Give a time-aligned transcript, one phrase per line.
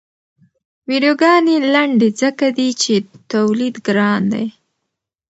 [0.89, 2.93] ویډیوګانې لنډې ځکه دي چې
[3.31, 4.45] تولید ګران دی.